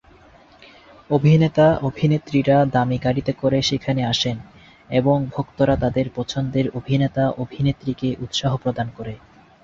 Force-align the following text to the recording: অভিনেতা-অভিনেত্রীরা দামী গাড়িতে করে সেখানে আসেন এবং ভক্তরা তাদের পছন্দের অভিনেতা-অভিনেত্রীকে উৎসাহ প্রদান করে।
অভিনেতা-অভিনেত্রীরা 1.09 2.57
দামী 2.65 2.97
গাড়িতে 2.97 3.31
করে 3.33 3.59
সেখানে 3.61 4.01
আসেন 4.05 4.37
এবং 4.89 5.17
ভক্তরা 5.31 5.75
তাদের 5.75 6.05
পছন্দের 6.15 6.65
অভিনেতা-অভিনেত্রীকে 6.69 8.09
উৎসাহ 8.19 8.51
প্রদান 8.57 8.87
করে। 8.97 9.13